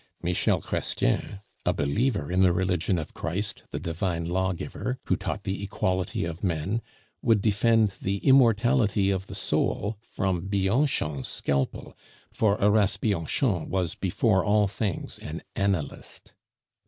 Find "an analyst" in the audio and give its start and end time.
15.19-16.33